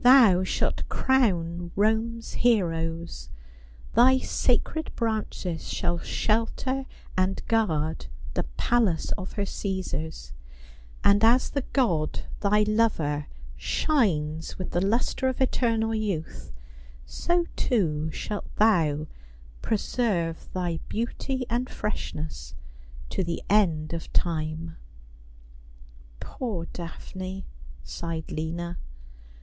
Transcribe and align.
Thou 0.00 0.42
shalt 0.42 0.88
crown 0.88 1.70
Rome's 1.76 2.32
heroes; 2.32 3.28
thy 3.92 4.16
sacred 4.16 4.90
branches 4.96 5.68
shall 5.68 5.98
shelter 5.98 6.86
and 7.14 7.46
guard 7.46 8.06
the 8.32 8.44
palace 8.56 9.12
of 9.18 9.32
her 9.34 9.42
Cii^sars; 9.42 10.32
and 11.04 11.22
as 11.22 11.50
the 11.50 11.60
god, 11.74 12.20
thy 12.40 12.62
lover, 12.62 13.26
shines 13.58 14.56
with 14.56 14.70
the 14.70 14.80
lustre 14.80 15.28
of 15.28 15.42
eternal 15.42 15.94
youth, 15.94 16.52
so, 17.04 17.44
too, 17.54 18.10
shalt 18.12 18.48
thou 18.56 19.06
preserve 19.60 20.48
thy 20.54 20.80
beauty 20.88 21.44
and 21.50 21.68
freshness 21.68 22.54
to 23.10 23.22
the 23.22 23.42
end 23.50 23.92
of 23.92 24.10
time." 24.14 24.78
''Poor 26.18 26.64
Daphne,' 26.72 27.44
sighed 27.82 28.32
Lina. 28.32 28.78